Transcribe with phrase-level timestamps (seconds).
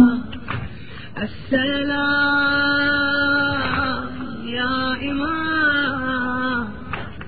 [1.22, 2.32] السلام.
[4.44, 4.76] يا
[5.10, 6.66] إمام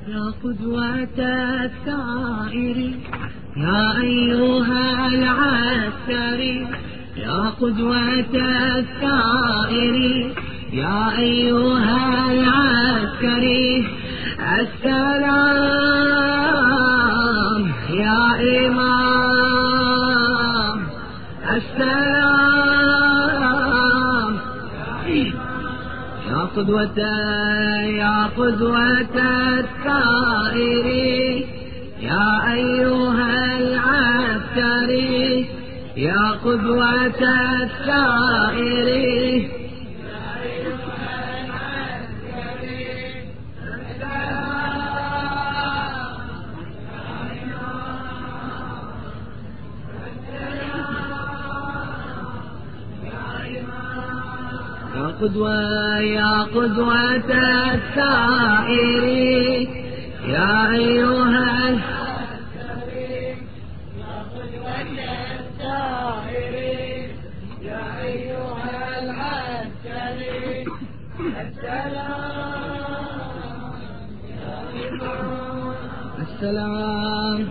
[0.08, 1.18] يا قدوة
[1.64, 2.78] السائر
[3.75, 6.67] يا أيها العسكري
[7.17, 8.35] يا قدوة
[8.79, 9.94] السائر
[10.72, 13.86] يا أيها العسكري
[15.95, 18.22] السلام يا
[18.67, 20.79] إمام
[21.56, 22.75] السلام.
[26.31, 26.98] يا قدوة
[28.03, 29.14] يا قدوة
[29.59, 30.86] السائر
[32.00, 33.03] يا أيها
[35.97, 37.06] يا قدوة
[37.62, 38.89] السائر.
[54.97, 57.15] يا قدوة يا قدوة
[57.75, 59.05] السائر.
[60.28, 61.94] يا أيها السائر.
[76.45, 77.48] السلام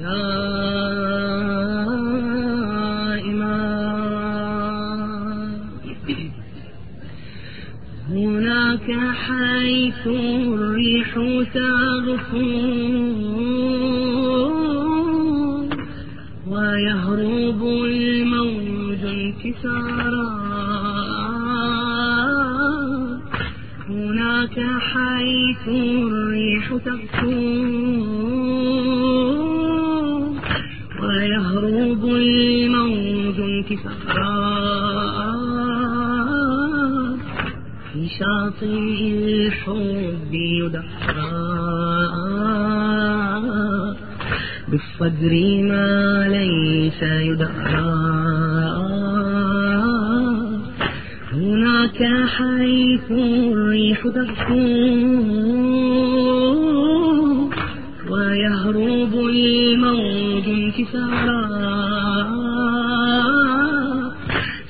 [0.00, 0.46] يا
[3.30, 4.20] إمام.
[8.10, 8.88] هناك
[9.26, 11.10] حيث الريح
[11.54, 12.46] تغفو
[16.50, 20.25] ويهرب الموج انكسارا
[24.60, 27.30] حيث الريح تغفو
[31.02, 34.56] ويهرب الموج انكسارا
[37.92, 41.36] في شاطئ الحب يدحرا
[44.68, 48.45] بالصدر ما ليس يدحرا
[51.86, 54.54] هناك حيث الريح تغفو
[58.10, 61.42] ويهرب الموج انكسارا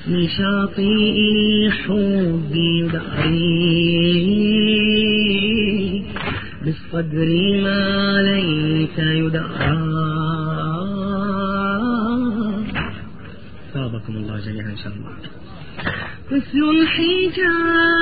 [0.05, 3.47] في شاطئ الحب يدعي
[6.65, 7.29] بالصدر
[7.63, 9.76] ما ليس يدعى
[16.57, 17.96] مثل الحجاب.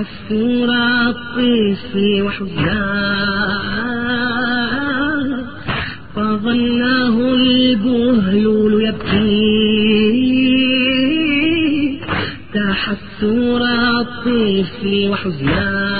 [0.00, 0.70] تحسر
[1.08, 3.60] الطفل وحزناه
[6.16, 9.60] فظنه البهلول يبكي
[12.54, 13.62] تحسر
[14.00, 15.90] الطفل وحزناه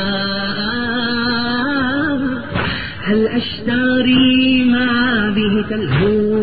[3.02, 6.40] هل أشتري ما به تلهو؟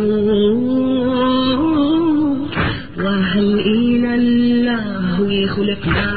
[2.98, 6.17] وهل إلى الله خلقنا؟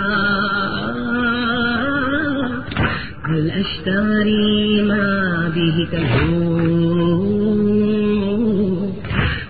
[3.61, 5.89] أشتري ما به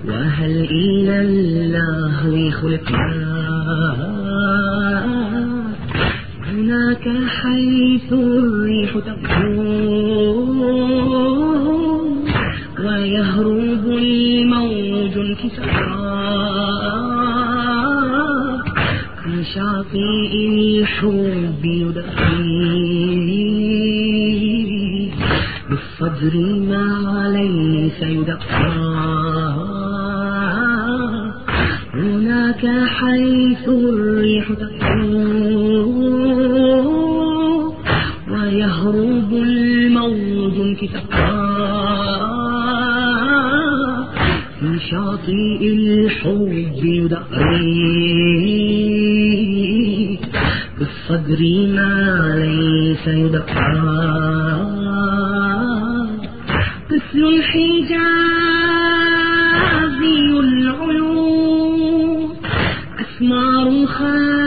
[0.09, 3.41] وهل إلى الله خلقنا
[6.47, 10.01] هناك حيث الريح تغفو
[12.85, 13.60] ويهرب
[44.89, 46.53] شاطئ الحب
[46.85, 47.61] يدقي
[50.79, 51.41] بالصدر
[51.75, 51.95] ما
[52.37, 53.71] ليس يدقى.
[56.91, 57.91] مثل الحجازي
[60.41, 62.21] العيون
[63.01, 64.40] أسمار خلاب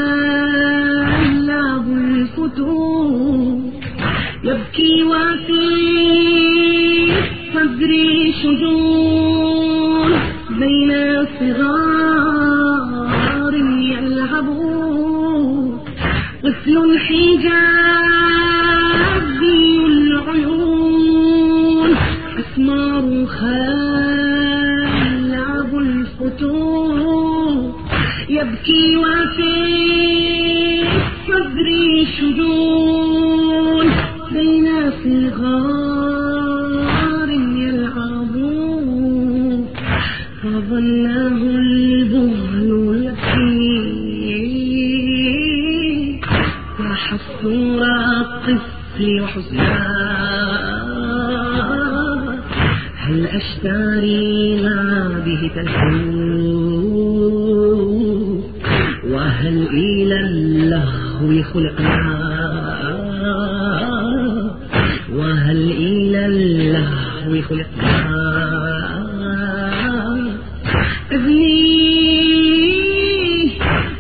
[66.44, 67.94] إلى اللهو خلقنا
[71.12, 71.63] ابني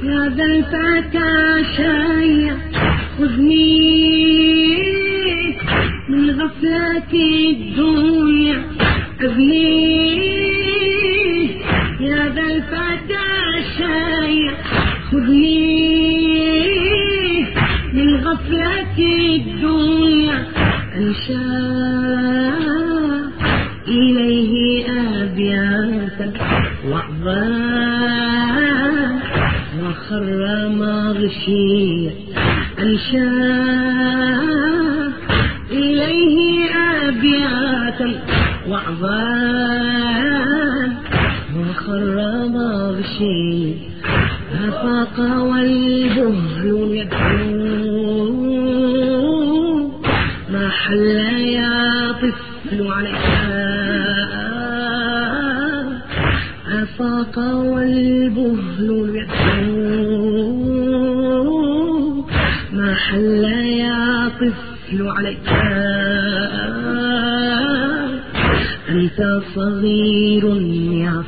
[0.03, 1.33] يا ذا الفتى
[1.75, 2.53] شيء
[3.17, 3.83] خذني
[6.09, 8.59] من غفلة الدنيا.
[9.21, 9.73] ابني
[12.01, 13.27] يا ذا الفتى
[13.77, 14.51] شيء
[15.11, 15.63] خذني
[17.93, 18.97] من غفلة
[19.35, 20.37] الدنيا.
[20.97, 21.82] أنشأ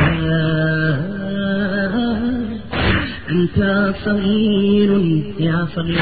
[3.30, 3.58] أنت
[4.04, 4.90] صغير
[5.40, 5.98] يا صغير.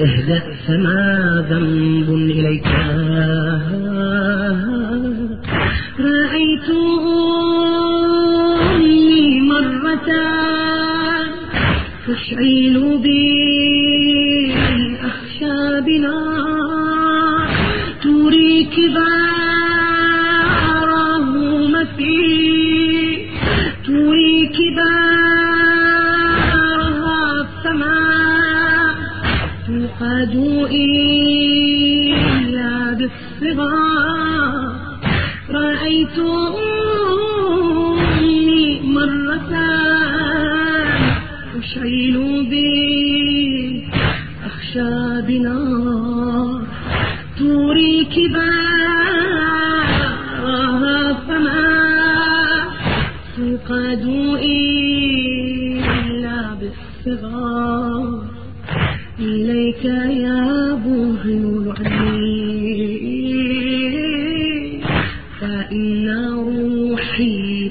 [0.00, 2.66] اهدأ فما ذنب إليك.
[6.00, 6.70] رأيت
[8.70, 10.08] أمي مرة
[12.06, 13.67] تشعل بي.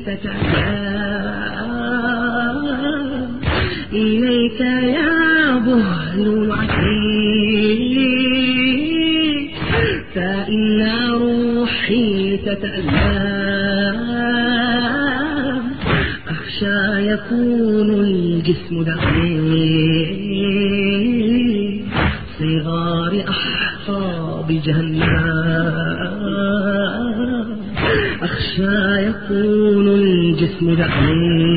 [0.07, 1.67] تتساءل
[3.93, 6.87] إليك يا بهل العتيق
[10.15, 13.97] فإن روحي تتألم.
[16.29, 20.17] أخشى يكون الجسم دقيق.
[22.39, 24.07] صغار أحصى
[24.65, 25.47] جهنم.
[28.21, 28.96] أخشى
[30.59, 31.56] 摸一下，怎么？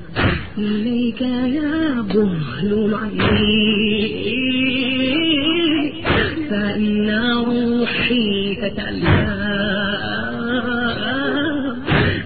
[0.57, 3.27] إليك يا بهل العين
[6.49, 7.09] فإن
[7.45, 9.19] روحي تتعلى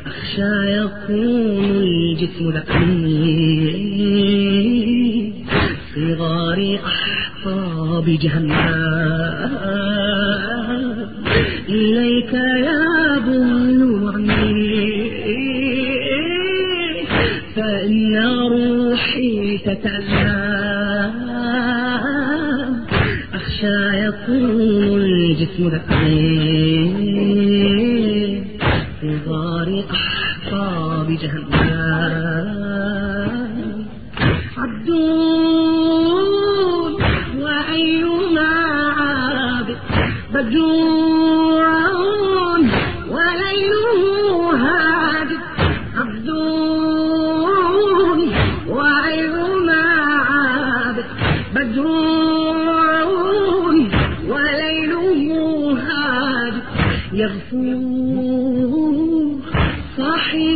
[0.05, 2.69] أخشى يكون الجسم لك
[8.21, 8.70] जहन्नम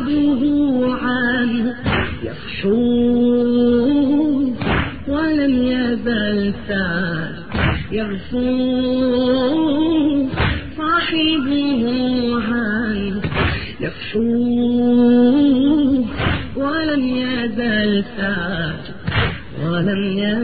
[0.06, 1.74] ضروعان
[2.24, 3.66] يخشون
[5.08, 7.34] ولم يزل سار
[7.92, 9.50] يغفون
[10.78, 11.82] صاحبه
[12.48, 13.22] عان
[13.80, 15.16] يخشون
[16.56, 18.80] ولم يزل سار
[19.66, 20.35] ولم يزل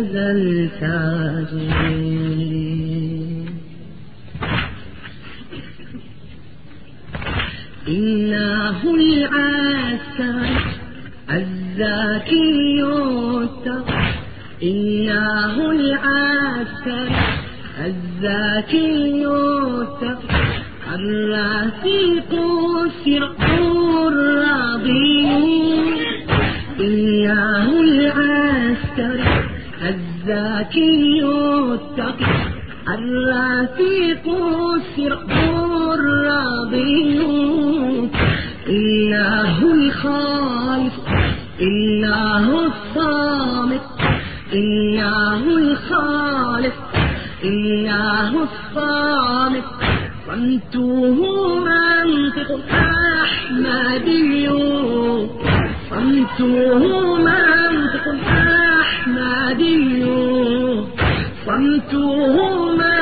[61.46, 63.00] صمتهما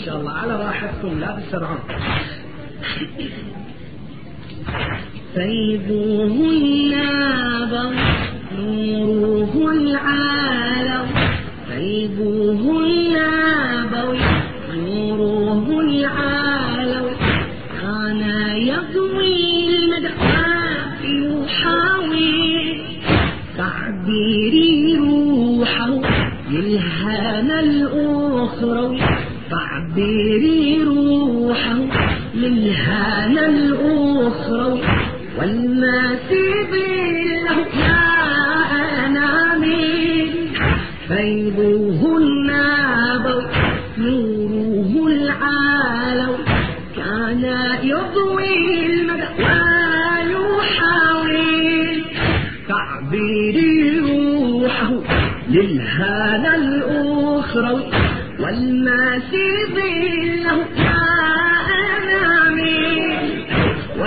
[0.05, 1.79] شاء الله على راحتكم لا تسرعون
[6.51, 7.95] النابر
[8.59, 11.07] نوره العالم.
[11.69, 12.90] فيضه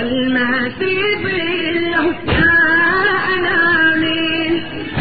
[0.04, 1.00] والماسي
[1.86, 2.08] له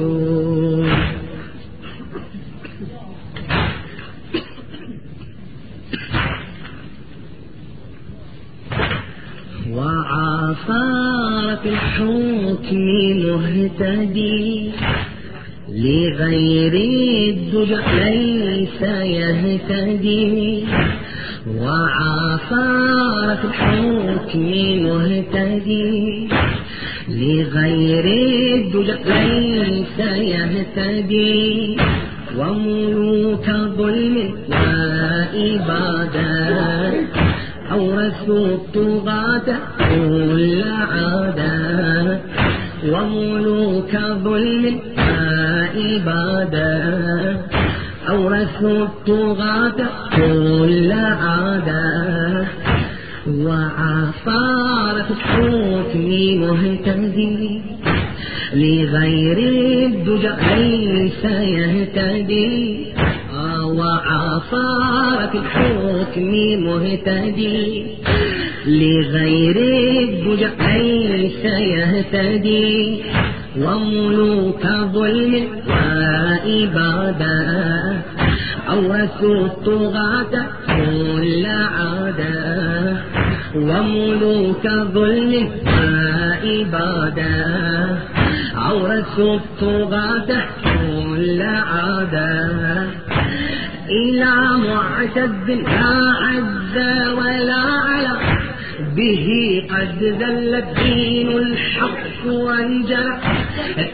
[9.72, 10.86] وعافى
[11.66, 12.56] الحكم
[13.14, 14.72] مهتدي
[15.70, 16.74] لغير
[17.30, 20.66] الدجى ليس يهتدي.
[21.48, 22.68] وعافى
[23.42, 23.48] في
[24.36, 26.28] الحكم مهتدي
[27.10, 28.06] لغير
[28.56, 31.78] الدجى ليس يهتدي
[32.38, 33.45] وملوك
[33.78, 34.15] ظلم
[35.76, 37.08] وإبادات
[37.71, 39.48] أورثوا الطغاة
[39.80, 42.19] كل عادة
[42.91, 43.93] وملوك
[44.24, 44.80] ظلم
[45.78, 46.71] وإبادة
[48.10, 49.80] أورثوا الطغاة
[50.15, 52.05] كل عادة
[53.46, 56.10] وعفارة الحكم
[56.42, 57.62] مهتدي
[58.54, 59.38] لغير
[59.86, 62.86] الدجى ليس يهتدي.
[63.66, 66.32] وعصارة الحكم
[66.66, 67.86] مهتدي
[68.68, 69.58] لغير
[70.04, 73.02] الدجى ليس يهتدي.
[73.58, 77.36] وملوك ظلم وإبادة.
[78.70, 80.34] أورثوا الطغاة
[80.68, 82.95] كل عادة.
[83.56, 85.50] وملوك ظلم
[86.46, 87.36] وإبادة
[88.58, 90.30] أورثوا الطغاة
[90.63, 92.88] كل عادة
[93.89, 94.34] إلى
[94.68, 96.78] معتد لا عز
[97.18, 98.15] ولا على.
[98.96, 99.28] به
[99.70, 103.20] قد ذل الدين الحق وانجلى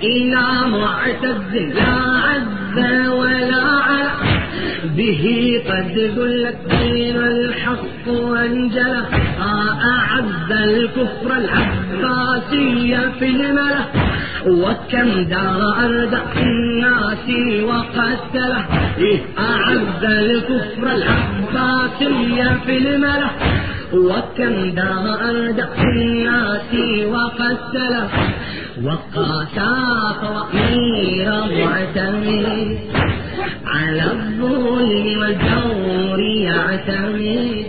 [0.04, 1.94] إلى معتز لا
[2.28, 3.08] عز
[4.98, 5.24] به
[5.68, 9.04] قد ذل الدين الحق وانجلى
[9.42, 13.86] أعز الكفر العباسي في الملأ.
[14.48, 17.28] وكم دار أردى الناس
[17.64, 18.66] وقتله.
[19.40, 23.32] أعز الكفر العباسي في الملأ.
[23.94, 26.72] وكم دار أردى الناس
[27.06, 28.08] وقتله.
[28.84, 29.72] وقاسى
[30.22, 31.30] طوائر
[31.66, 32.78] معتمد
[33.66, 37.66] على الظلم والجور يعتمد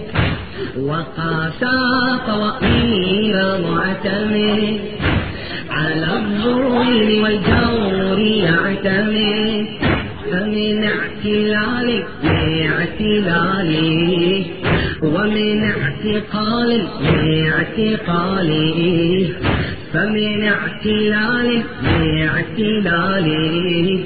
[0.79, 1.79] وقاسى
[2.27, 3.37] طوائر
[3.71, 4.81] معتمد.
[5.71, 9.67] على الظلم والجور يعتمد
[10.33, 11.89] فمن اعتلال
[13.23, 14.45] لاعتلالي
[15.03, 16.71] ومن اعتقال
[18.03, 19.35] لاعتقالي
[19.93, 21.63] فمن اعتلال
[22.83, 24.05] لاعتلالي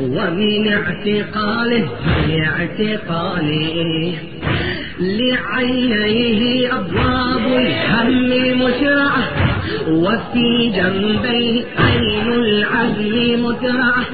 [0.00, 1.86] ومن اعتقال
[2.28, 4.14] لاعتقالي
[5.00, 8.30] لعينيه أبواب الهم
[8.64, 9.22] مشرعة
[9.88, 14.04] وفي جنبيه عين العزم مترعة.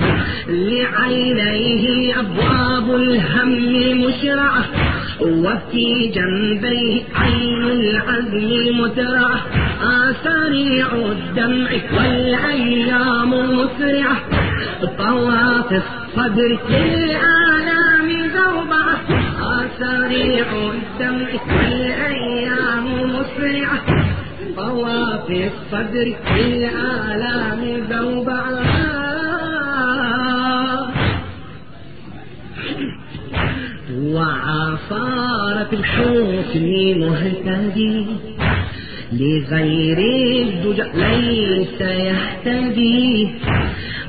[0.48, 4.64] لعينيه أبواب الهم مشرعة
[5.22, 9.40] وفي جنبيه عين العزم مترعة
[10.24, 14.18] سريع الدمع والأيام مسرعة
[14.98, 18.96] طواف الصدر للآلام زوبعة
[19.78, 23.80] سريع الدمع والأيام مسرعة
[24.56, 27.62] طواف الصدر للآلام
[34.12, 36.64] وعصارة الحسن
[37.01, 38.07] مهتدي
[39.12, 39.98] لغير
[40.42, 43.29] الدجى ليس يهتدي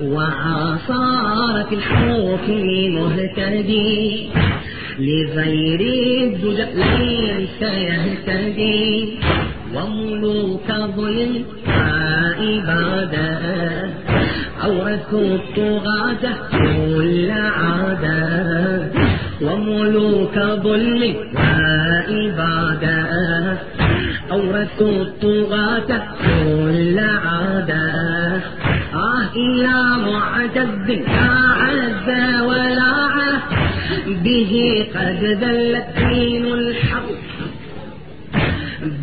[0.01, 4.29] وعصارة الحكم مهتدي
[4.99, 5.81] لغير
[6.23, 9.09] الدجى ليس يهتدي
[9.75, 11.43] وملوك ظلم
[12.39, 13.29] عبادة
[14.63, 17.72] أورثوا الطغاة كل عادة
[20.37, 21.15] وملوك ظلم
[22.09, 22.97] وإبادة
[24.31, 27.91] أورثوا الطغاة كل عادة
[28.93, 32.09] آه إلى معتد لا عز
[32.41, 32.93] ولا
[34.07, 37.09] به قد ذل دين الحق.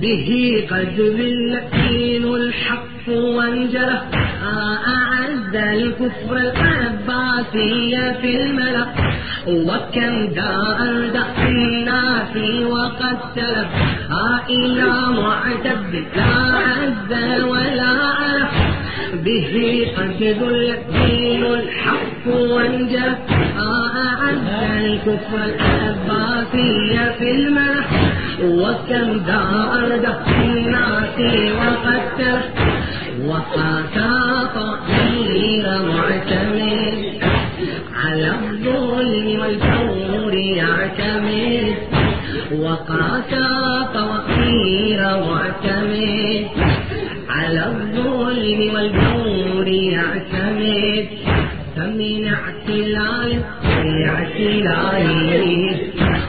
[0.01, 0.31] به
[0.71, 4.01] قد ذل دين الحق وانجلى
[4.87, 8.90] أعز الكفر العباسي في الملأ
[9.47, 10.79] وكم داء
[11.13, 13.67] داء الناس وقتل
[14.51, 18.55] إلى معتد لا عز ولا عرف
[19.25, 23.17] به قد ذل دين الحق وانجلى
[23.59, 24.49] أعز
[24.81, 27.85] الكفر العباسي في الملأ
[28.45, 31.17] وكم داء داء الناس
[31.59, 32.41] وقتل
[33.27, 34.21] وقاسى
[42.63, 43.49] وقاسى
[43.95, 46.47] طهير معتمد
[47.29, 51.09] على الظلم والجور يعتمد.
[51.77, 53.31] فمن اعتلال
[53.85, 55.57] لاعتلالي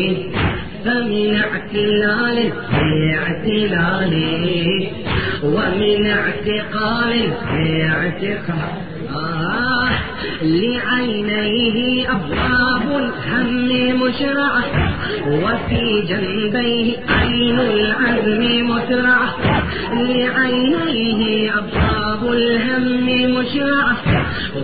[0.85, 2.37] فمن اعتلال
[3.61, 4.89] لاعتلالي
[5.43, 7.13] ومن اعتقال
[7.53, 9.89] لاعتقال آه
[10.41, 14.63] لعينيه أبواب الهم مشرعة.
[15.27, 19.35] وفي جنبيه عين العزم مترعة
[19.93, 23.05] لعينيه أبواب الهم
[23.39, 23.97] مشرعة.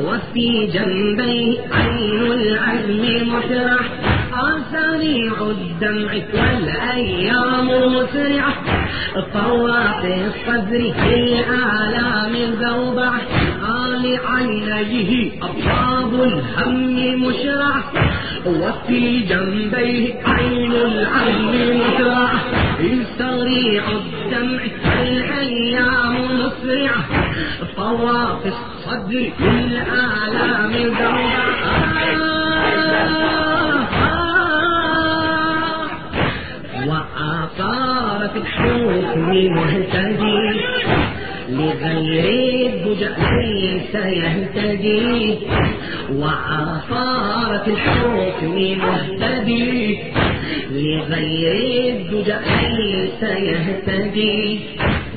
[0.04, 3.86] وفي جنبيه عين العزم مترعة
[4.72, 8.54] سريع الدمع والأيام مسرعة.
[9.34, 13.22] طواف الصدر في الآلام الزوبعة
[14.16, 17.84] لعينيه أبواب الهم مشرعة
[18.46, 22.32] وفي جنبيه عين العين مسرعة
[23.18, 24.62] سريع الدمع
[25.00, 27.06] والأيام مسرعة
[27.78, 32.58] طواف الصدر في الآلام الزوبعة
[36.98, 40.62] وآثارة الحكم مهتدي
[41.50, 43.10] لغير الدجى
[43.42, 45.38] ليس يهتدي
[46.12, 50.00] وآثارة الحكم مهتدي
[50.72, 52.36] لغير الدجى
[52.78, 54.60] ليس يهتدي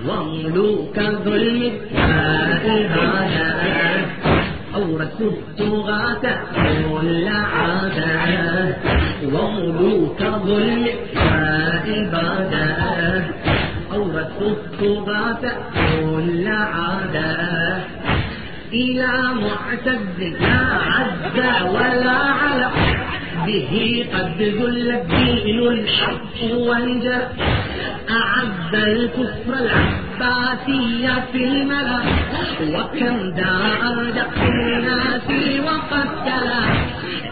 [0.09, 3.21] وملوك ظلم هذا
[4.75, 8.75] أورثوا الطغاة كل عادة
[9.25, 12.67] وملوك ظلم وإبادة
[14.11, 17.79] أورثوا الطغاة كل عادة.
[18.73, 21.39] إلى معتد لا عز
[21.75, 22.71] ولا على.
[23.47, 27.19] به قد ذل الدين الحق وانجى
[28.11, 32.01] أعز الكفر العباسي في الملا.
[32.63, 33.93] وكم دار
[34.43, 35.29] الناس
[35.65, 36.51] وقتل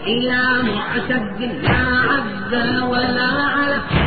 [0.07, 3.98] إلى معتد لا عز ولا على.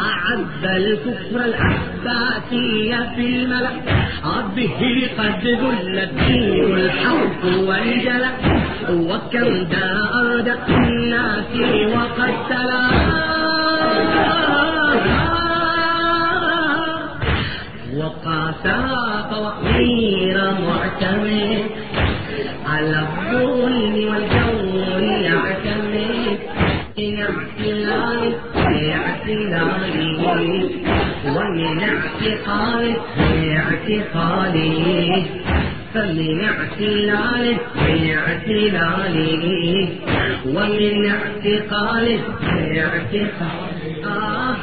[0.00, 3.70] أعز الكفر العباسي في الملأ.
[4.56, 8.30] به قد ذل الدين الحق والجلع
[8.90, 11.52] وكم دار الناس
[11.94, 12.88] وقتلا
[17.96, 18.78] وقاسى
[19.30, 21.64] طوامير معتمد.
[22.66, 26.38] على الظلم والجور يعتمد.
[26.98, 28.34] من اعتلال
[31.56, 32.96] اعتقاله
[33.56, 35.26] اعتقاله
[35.94, 37.58] فمن اعتلاله
[40.46, 42.20] ومن اعتقاله
[42.76, 44.56] اعتقاله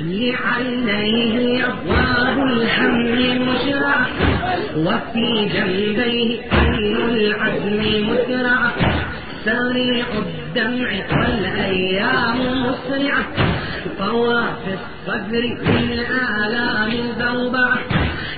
[0.00, 2.94] لعينيه أبواب الهم
[3.48, 4.06] مشرعة
[4.76, 8.72] وفي جنبيه عين العزم مسرعة
[9.44, 13.26] سريع الدمع والأيام مسرعة.
[13.98, 17.78] طواف الصدر بالآلام ذوبعة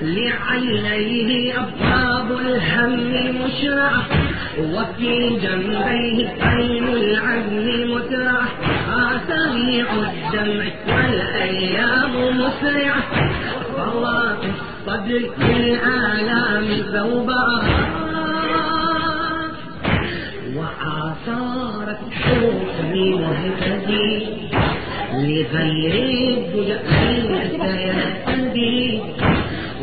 [0.02, 4.02] لعينيه أبواب الهم مشرعة.
[4.58, 8.48] وفي جنبيه عين العزم مسرعة
[9.28, 13.02] سريع الدمع والأيام مسرعة.
[13.76, 17.62] طواف الصدر بالآلام ذوبعة
[20.84, 24.12] وآثار الحكم مهتدي
[25.14, 25.94] لغير
[26.36, 26.78] الدجى
[27.58, 29.00] سيهتدي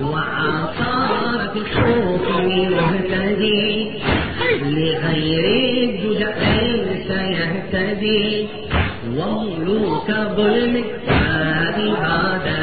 [0.02, 3.92] وآثار الحكم مهتدي
[4.62, 5.46] لغير
[5.90, 6.30] الدجى
[7.08, 8.48] سيهتدي
[9.18, 10.76] وملوك ظلم
[11.08, 12.62] وعبادة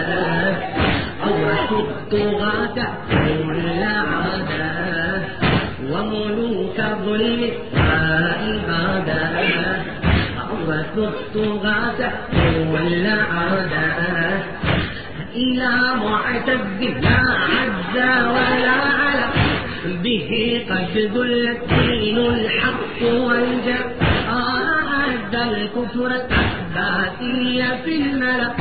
[1.27, 2.79] أورث الطغاة
[3.11, 4.89] كل عادة.
[5.91, 7.43] وملوك ظلم
[15.35, 15.71] إلى
[16.05, 17.21] معتد لا
[17.53, 19.29] عز ولا على
[19.85, 20.31] به
[20.71, 23.93] قد ذل الدين الحق والجد
[24.31, 28.53] أعد الكفر العباسي في الملأ.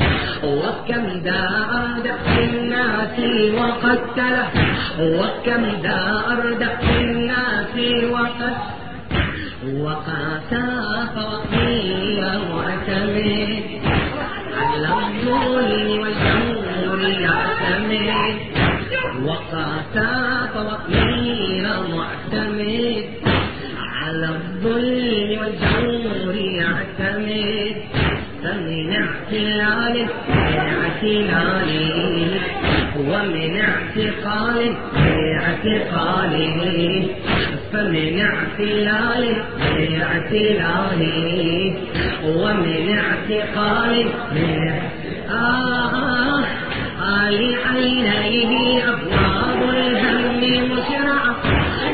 [0.44, 3.18] وكم دار دق الناس
[3.60, 4.48] وقتله.
[5.00, 7.76] وكم دار دق الناس
[8.12, 8.78] وقتله.
[9.68, 10.68] وقاسى
[15.58, 18.36] الظلم والجور يعتمد
[19.26, 20.14] وقاسى
[20.54, 21.66] فقير
[21.96, 23.06] معتمد.
[23.78, 27.76] على الظلم والجور يعتمد.
[28.44, 30.08] فمن اعتلاله
[30.68, 32.42] اعتلاله
[32.98, 34.76] ومن اعتقاله
[35.42, 37.08] اعتقاله
[37.74, 39.38] فمن اعتلاله
[40.02, 41.74] اعتلاله
[42.26, 44.10] ومن اعتقاله
[45.30, 46.44] آه
[47.28, 51.36] آل عينيه أبواب الهم مشرعة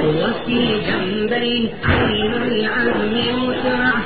[0.04, 4.02] وفي جنبيه عين العزم مسرعة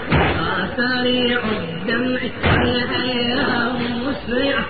[0.78, 3.76] سريع الدمع والأيام
[4.08, 4.66] مسرعة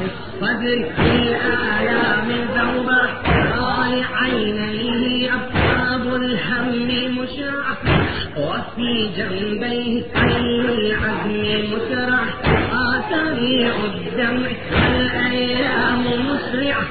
[0.00, 3.02] الصدر في الآلام ذوبة
[3.84, 7.76] آل عينيه أبواب الهم مشرعة
[8.36, 12.26] وفي جنبيه عين العزم مسرعة
[13.10, 16.86] سريع الدمع والأيام مسرعة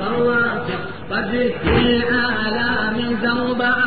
[0.00, 3.84] طواف الصدر في الآلام ذوبعة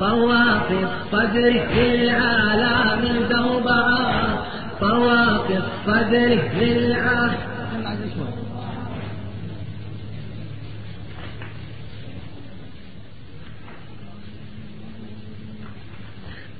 [0.00, 4.46] طواف الصدر في الآلام ذوبعة
[4.80, 7.52] طواف الصدر في الآلام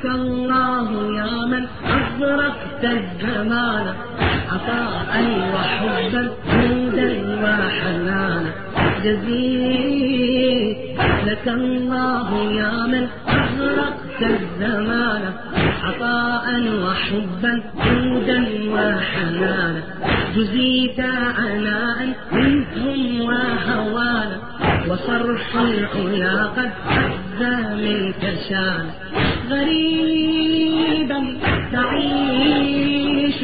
[0.00, 3.86] لك الله يا من أغرقت الزمان
[4.52, 5.12] عطاء
[5.54, 7.10] وحبا جودا
[7.42, 8.50] وحنانا.
[9.04, 10.78] جزيت
[11.26, 15.22] لك الله يا من أغرقت الزمان.
[15.82, 16.46] عطاء
[16.84, 18.38] وحبا جودا
[18.74, 19.82] وحنانا.
[20.36, 21.00] جزيت
[21.38, 21.98] عناء
[22.32, 24.36] منهم وهوانا.
[24.88, 28.86] وصرح العلا قد أجزى منك شان
[29.50, 31.20] غريبا
[31.72, 33.38] تعيش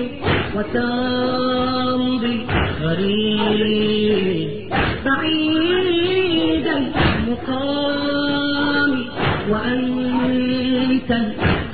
[0.57, 2.39] وتمضي
[2.83, 4.49] غريب.
[5.05, 6.67] بعيد
[7.27, 8.93] المقام
[9.51, 11.11] وأنت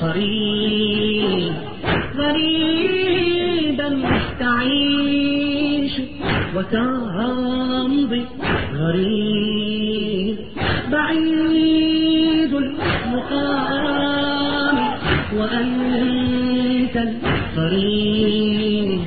[0.03, 0.73] القريب
[2.17, 3.89] غريبا
[4.41, 5.95] تعيش
[6.57, 8.25] وتمضي
[8.79, 10.37] غريب.
[10.93, 13.72] بعيد المقام
[15.63, 19.01] وأنت القريب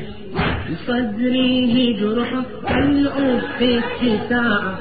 [0.71, 2.29] بصدره جرح
[2.67, 4.75] كالأف اتساع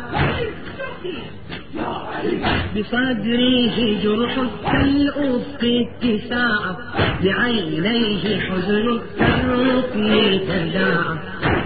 [2.76, 4.34] بصدره جرح
[4.72, 5.62] كالأفق
[6.02, 6.76] اتساع
[7.24, 11.16] بعينيه حزن كالركن تداعى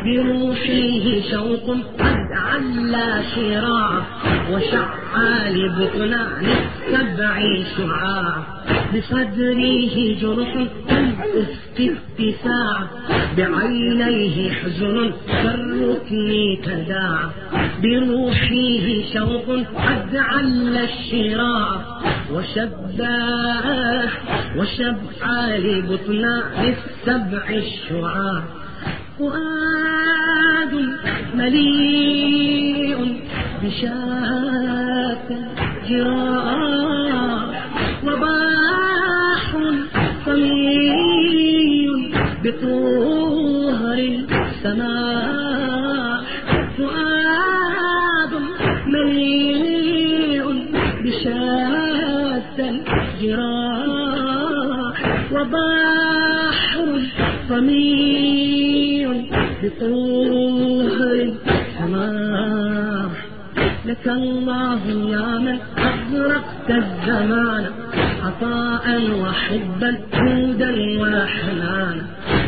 [0.05, 3.91] بروحه شوق قد علا شراع
[4.53, 7.37] وشعى لبطلان السبع
[7.77, 8.35] شعاع.
[8.95, 10.53] بصدره جرح
[10.89, 12.87] كالأفق اتساع.
[13.37, 17.29] بعينيه حزن كالركن تداعى
[17.83, 19.49] بروحه شوق
[19.87, 21.99] قد عل الشراع.
[22.33, 24.09] وشباه
[24.57, 28.43] وشبع لبطنان السبع الشعاع
[29.19, 30.75] فؤاد
[31.35, 32.99] مليء
[33.63, 35.29] بشاة
[35.89, 37.45] جراح
[38.05, 39.47] وباح
[40.27, 41.89] طمي
[42.45, 43.99] بطهر
[44.39, 46.21] السماح
[46.79, 48.33] فؤاد
[48.87, 50.47] مليء
[51.05, 54.09] بشاة الجراح
[55.33, 56.89] وبحر
[59.63, 63.11] بطهر السماح
[63.87, 67.65] لك الله يا من أغرقت الزمان
[68.25, 68.87] عطاء
[69.23, 72.07] وحبا جودا وحنانا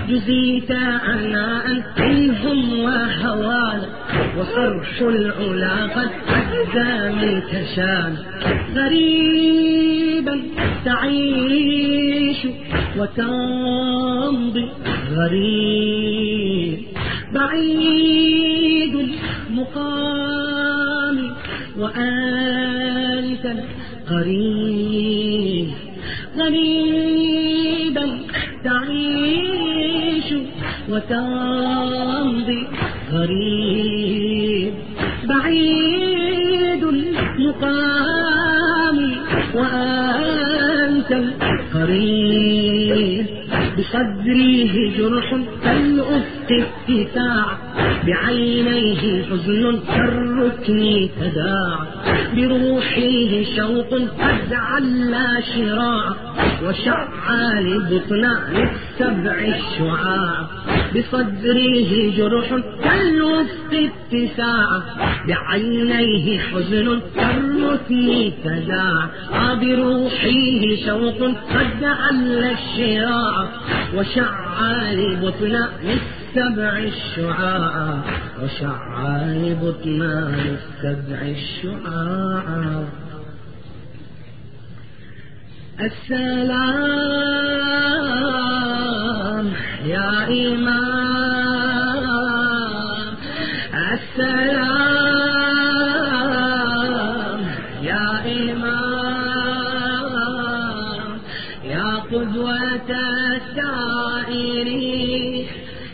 [0.08, 0.70] جزيت
[1.08, 1.66] عناء
[1.98, 3.88] منهم وهوانا
[4.38, 8.16] وصرح العلا قد عزى منك شان
[8.76, 10.42] غريبا
[10.84, 12.46] تعيش
[12.96, 14.68] وتمضي
[15.16, 16.89] غريب
[17.34, 18.94] بعيد
[19.48, 21.16] المقام
[21.78, 23.44] وأنت
[24.10, 25.68] قريب
[26.38, 28.06] غريبا
[28.64, 30.28] تعيش
[30.88, 32.66] وتمضي
[33.12, 34.74] غريب
[35.28, 38.18] بعيد المقام
[39.54, 41.12] وأنت
[41.74, 43.09] قريب
[43.90, 47.46] بصدره جرح كالأفق اتساع
[48.06, 51.86] بعينيه حزن كالركن تداعى
[52.36, 56.04] بروحه شوق قد علا شراع.
[56.64, 60.46] وشعى لبطنان السبع الشعاع.
[60.94, 62.48] بصدره جرح
[62.84, 64.82] كالوفق اتساع
[65.28, 70.40] بعينيه حزن كالركن تداعى بروحه
[70.86, 71.20] شوق
[71.54, 73.48] قد علا الشراع
[73.94, 78.04] وشعى لبطنان السبع الشعاع
[78.42, 82.84] وشعى لبطنان السبع الشعاع.
[88.20, 91.70] السلام يا إمام
[93.92, 95.00] السلام.
[97.82, 98.06] يا
[98.40, 98.70] إمام
[101.64, 102.90] يا قدوة
[104.16, 105.46] السائرين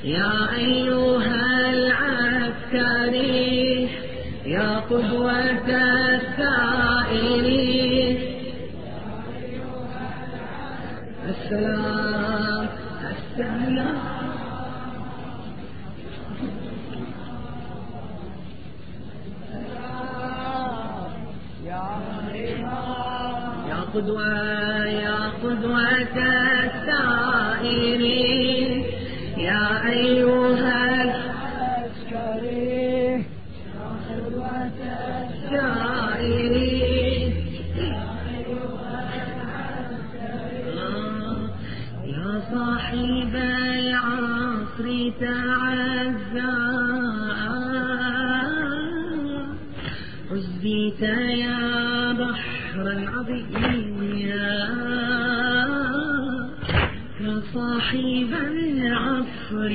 [0.04, 3.16] يا أيها العسكري
[4.46, 5.68] يا قدوة
[6.26, 7.36] السائرين
[11.28, 11.85] السلام.
[23.96, 26.04] قدوة يا قدوة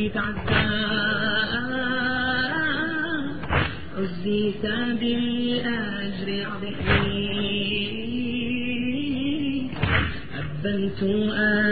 [0.01, 0.65] العصر تعزى
[3.97, 4.61] عزيت
[4.99, 6.27] بالأجر
[8.81, 9.69] العظيم
[10.39, 11.01] أبنت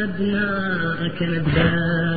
[0.02, 2.09] أبناءك ندبا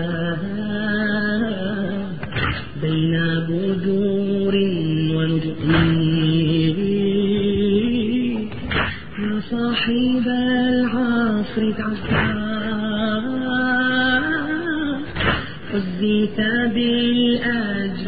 [15.73, 16.39] حزيت
[16.75, 18.07] بالأجر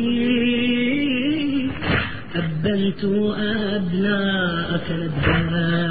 [0.00, 1.70] العظيم
[2.36, 3.04] أبنت
[3.74, 5.89] أبناءك ندبا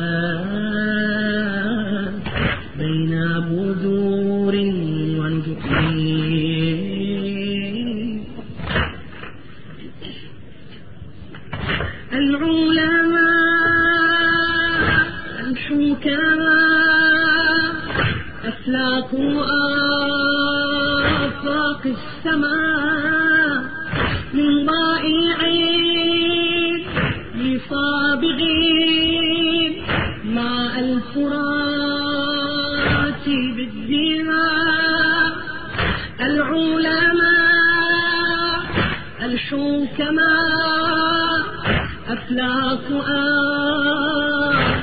[42.30, 42.92] أفلاك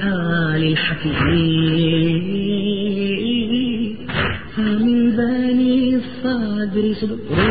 [0.02, 2.18] آل الحكيم.
[4.56, 7.47] فمن بني الصدر صدور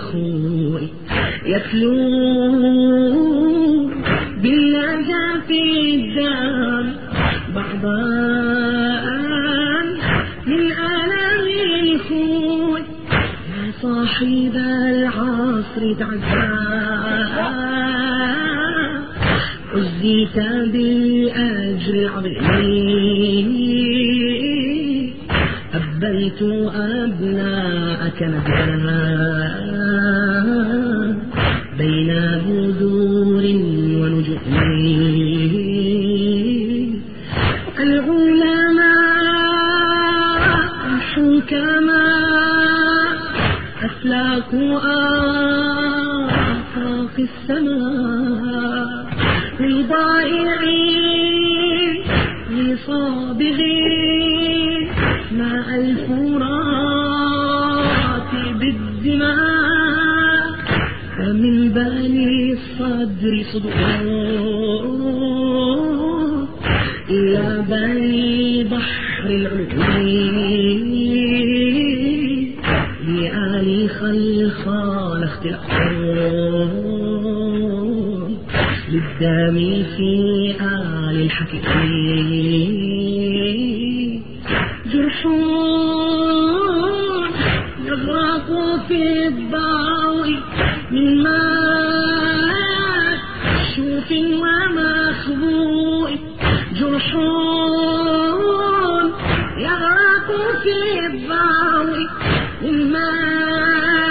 [0.00, 0.82] الخوء
[1.46, 3.14] يتلوه
[4.42, 6.86] بالنجاة الدم
[7.54, 8.00] بعضا
[10.46, 11.46] من ألم
[11.82, 12.80] الخوء
[13.50, 16.48] يا صاحب العصر تعزى
[19.74, 20.36] عزيت
[20.72, 23.50] بالأجر العظيم.
[25.74, 26.42] أبيت
[26.74, 29.49] أبناءك نبلا
[79.50, 80.12] للدم في
[80.60, 82.70] آل الحكيم
[84.92, 86.92] جرحون
[87.84, 88.48] يغرق
[88.88, 90.30] في الضوء
[90.90, 92.54] من ماء
[93.76, 96.10] شوف وما مخبوء
[96.80, 98.26] جرحون
[99.58, 100.28] يغرق
[100.62, 100.76] في
[101.06, 102.08] الضوء
[102.62, 104.10] الماء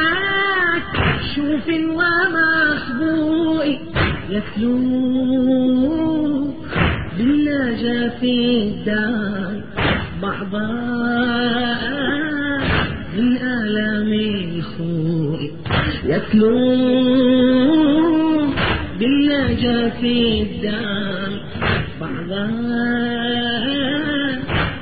[1.35, 3.67] شوف ومخبوء
[8.19, 9.61] في الدار
[10.21, 10.67] بعضا
[13.17, 15.51] من آلام الخوء
[16.05, 16.59] يتلو
[18.99, 21.31] بالنجاة في الدار
[22.01, 22.47] بعضا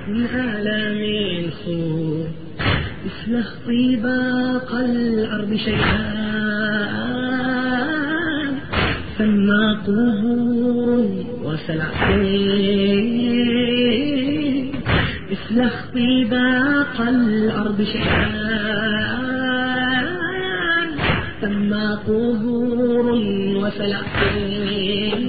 [0.07, 0.99] من آلام
[1.45, 2.27] الخوء
[3.05, 6.06] مثل طيباق الأرض شيئان
[17.91, 19.67] شيئان
[21.41, 23.05] سمى قبور
[23.61, 25.21] وسلعتين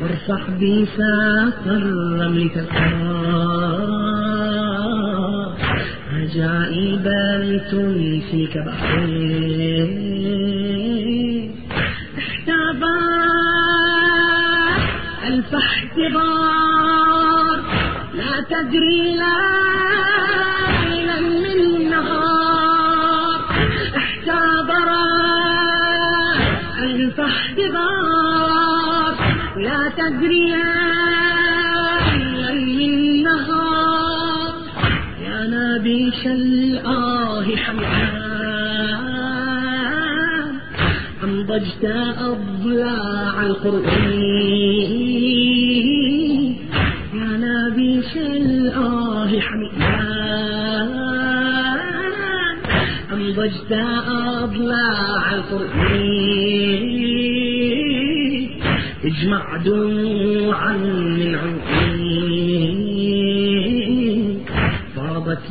[0.00, 3.93] وارفع بساط الرمل تلقاه
[6.34, 7.58] عجائبا
[8.30, 9.94] فيك بعيد
[12.18, 12.98] احتبى
[15.26, 16.78] ألف احتضار.
[18.14, 19.30] لا تدري ليلا
[21.20, 23.40] من نهار
[23.96, 24.90] احتضر
[26.82, 29.14] ألف احتضار.
[29.56, 30.54] لا تدري
[36.14, 38.94] نبيش الآه حمدان
[41.24, 41.84] أنضجت
[42.18, 44.12] أضلاع القرآن.
[47.14, 50.90] يا نبيش الآه حمدان
[53.12, 53.72] أنضجت
[54.08, 56.94] أضلاع القرآن.
[59.04, 61.53] اجمع دموعا من عنقي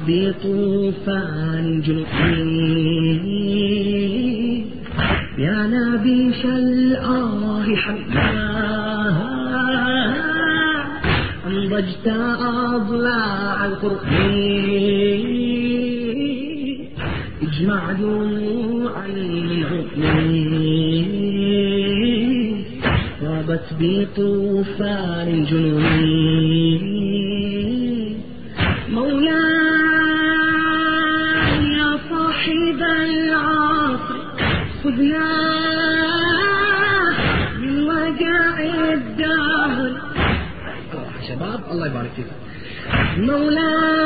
[0.08, 3.34] بطوفان جنوبي
[5.38, 9.14] يا نبيش الآه حمدان
[11.48, 12.08] أنضجت
[12.40, 15.24] أضلاع القرآن.
[17.44, 21.04] اجمع دموعا من عقلي
[23.24, 26.63] غابت بطوفان جنوني
[43.23, 44.02] مولاي